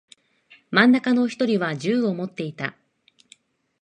[0.71, 2.75] 真ん中の一人は銃を持っていた。